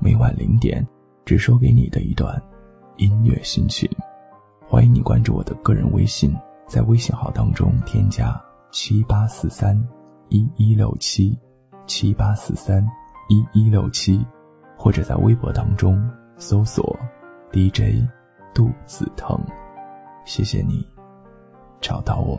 [0.00, 0.86] 每晚零点，
[1.24, 2.40] 只说给你的一段
[2.98, 3.90] 音乐心情。
[4.64, 6.32] 欢迎你关注我的个人微信，
[6.68, 8.40] 在微信号当中添加
[8.70, 9.76] 七八四三
[10.28, 11.36] 一一六七
[11.86, 12.86] 七八四三
[13.28, 14.24] 一一六七，
[14.76, 16.96] 或者在微博当中搜索
[17.50, 18.06] DJ
[18.54, 19.36] 肚子疼。
[20.24, 20.86] 谢谢你
[21.80, 22.38] 找到我。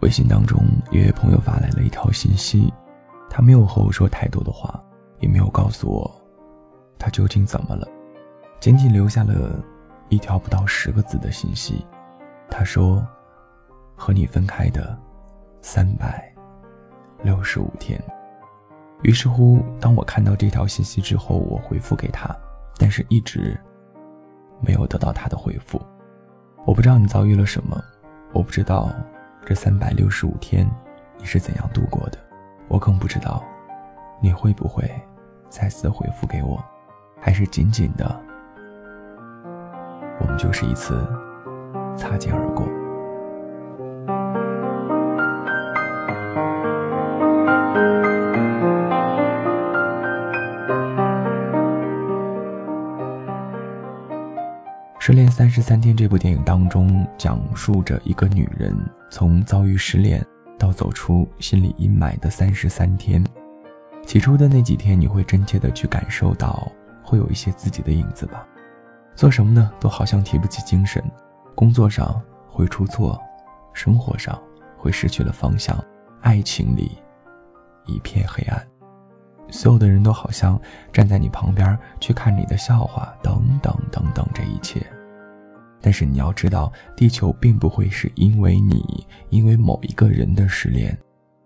[0.00, 0.58] 微信当中，
[0.90, 2.72] 一位朋友发来了一条信息，
[3.30, 4.82] 他没有和我说太多的话，
[5.20, 6.10] 也没有告诉我
[7.04, 7.86] 他究竟怎么了，
[8.60, 9.62] 仅仅留下了
[10.08, 11.84] 一条不到十个字的信息。
[12.48, 13.06] 他说
[13.94, 14.98] ：“和你分开的
[15.60, 16.34] 三百
[17.22, 18.02] 六十五天。”
[19.04, 22.34] 于是乎，当我看到这条信息之后，我回复给他，
[22.78, 23.54] 但是一直
[24.58, 25.78] 没有得到他的回复。
[26.64, 27.78] 我不知道你遭遇了什么，
[28.32, 28.88] 我不知道
[29.44, 30.66] 这三百六十五天
[31.18, 32.18] 你是怎样度过的，
[32.66, 33.44] 我更不知道
[34.22, 34.90] 你会不会
[35.50, 36.64] 再次回复给我，
[37.24, 38.04] 还是紧紧的
[40.20, 40.94] 我们就是一次
[41.96, 42.66] 擦肩而过。
[54.98, 58.76] 《失恋三十三天》这部电影当中，讲述着一个女人
[59.10, 60.22] 从遭遇失恋
[60.58, 63.24] 到走出心理阴霾的三十三天。
[64.04, 66.70] 起初的那几天，你会真切的去感受到，
[67.04, 68.44] 会有一些自己的影子吧。
[69.14, 71.00] 做什么呢，都好像提不起精神，
[71.54, 73.20] 工作上会出错，
[73.72, 74.36] 生活上
[74.76, 75.78] 会失去了方向，
[76.20, 76.98] 爱情里
[77.86, 78.66] 一片黑暗，
[79.50, 80.60] 所有的人都好像
[80.92, 84.84] 站在你旁边去看你的笑话，等等等等，这一切。
[85.80, 90.96] 但是你要知道，地球并不会是因为你因为某一个人的失恋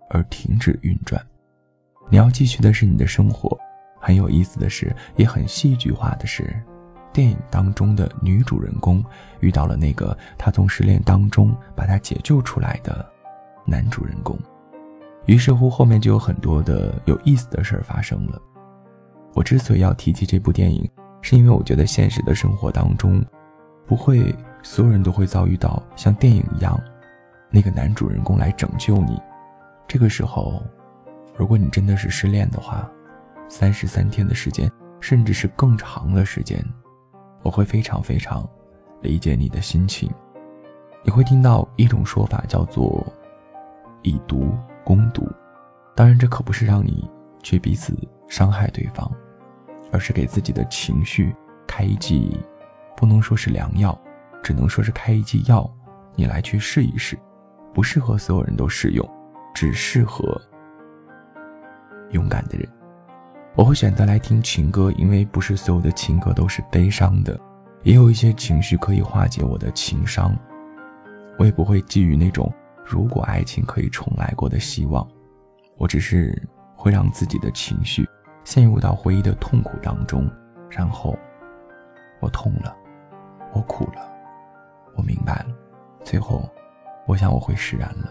[0.09, 1.21] 而停止运转，
[2.09, 3.55] 你要继续的是你的生活。
[3.99, 6.61] 很有意思的是，也很戏剧化的是，
[7.11, 9.03] 电影当中的女主人公
[9.39, 13.05] 遇到了那个她从失恋当中把她解救出来的
[13.65, 14.37] 男主人公，
[15.25, 18.41] 于是乎后面就有很多的有意思的事儿发生了。
[19.33, 20.89] 我之所以要提及这部电影，
[21.21, 23.23] 是因为我觉得现实的生活当中。
[23.85, 26.79] 不会，所有人都会遭遇到像电影一样，
[27.49, 29.19] 那个男主人公来拯救你。
[29.87, 30.61] 这个时候，
[31.35, 32.87] 如果你真的是失恋的话，
[33.49, 34.71] 三十三天的时间，
[35.01, 36.63] 甚至是更长的时间，
[37.41, 38.47] 我会非常非常
[39.01, 40.09] 理解你的心情。
[41.03, 43.05] 你会听到一种说法叫做
[44.03, 44.55] “以毒
[44.85, 45.27] 攻毒”，
[45.95, 47.09] 当然这可不是让你
[47.41, 49.11] 去彼此伤害对方，
[49.91, 51.35] 而是给自己的情绪
[51.67, 52.39] 开一剂。
[52.95, 53.99] 不能说是良药，
[54.43, 55.67] 只能说是开一剂药，
[56.15, 57.17] 你来去试一试，
[57.73, 59.09] 不适合所有人都适用，
[59.55, 60.39] 只适合
[62.11, 62.69] 勇敢的人。
[63.59, 67.37] 我会选择来听情歌，因为不是所有的情歌都是悲伤的，
[67.83, 70.33] 也有一些情绪可以化解我的情伤。
[71.37, 72.49] 我也不会寄予那种
[72.85, 75.05] 如果爱情可以重来过的希望，
[75.75, 76.41] 我只是
[76.73, 78.07] 会让自己的情绪
[78.45, 80.25] 陷入到回忆的痛苦当中，
[80.69, 81.13] 然后
[82.21, 82.73] 我痛了。
[83.53, 84.09] 我苦了，
[84.95, 85.47] 我明白了，
[86.05, 86.49] 最后，
[87.05, 88.09] 我想我会释然了。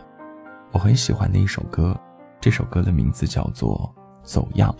[0.73, 1.99] 我很喜欢的一首歌，
[2.39, 3.91] 这首歌的名字叫做
[4.29, 4.71] 《走样》，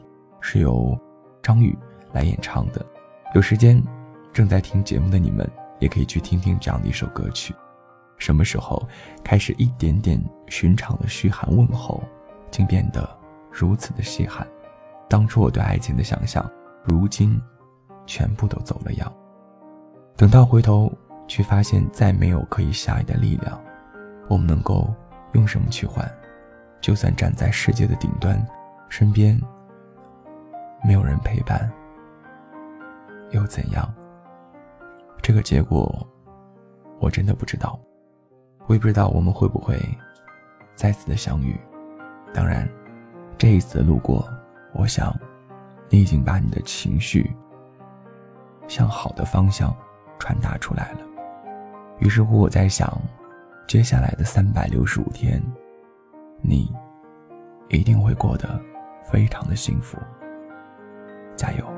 [0.41, 0.99] 是由
[1.43, 1.77] 张宇
[2.13, 2.85] 来演唱的。
[3.35, 3.83] 有时间，
[4.33, 7.55] 正在听节目的你们也可以去听听这样的一首歌曲。
[8.17, 8.83] 什么时候
[9.23, 12.03] 开始一点点寻常的嘘寒问候，
[12.51, 13.09] 竟变得
[13.53, 14.47] 如此的稀罕？
[15.09, 16.45] 当初我对爱情的想象，
[16.85, 17.41] 如今
[18.07, 19.13] 全部都走了样。
[20.17, 20.93] 等到回头
[21.29, 23.61] 去发现，再没有可以下爱的力量，
[24.29, 24.93] 我们能够
[25.35, 26.11] 用什么去换？
[26.81, 28.45] 就算站在世界的顶端，
[28.89, 29.41] 身边
[30.85, 31.71] 没有人陪伴，
[33.31, 33.93] 又怎样？
[35.23, 36.07] 这个结果，
[37.01, 37.79] 我真的不知道。
[38.67, 39.79] 我也不知道我们会不会
[40.75, 41.59] 再次的相遇。
[42.33, 42.69] 当然，
[43.37, 44.29] 这一次的路过，
[44.75, 45.15] 我想
[45.89, 47.31] 你已经把你的情绪
[48.67, 49.75] 向好的方向。
[50.21, 50.99] 传达出来了，
[52.01, 53.01] 于是乎我在想，
[53.69, 55.41] 接下来的三百六十五天，
[56.43, 56.75] 你
[57.69, 58.61] 一定会过得
[59.05, 59.97] 非常的幸福，
[61.39, 61.78] 加油。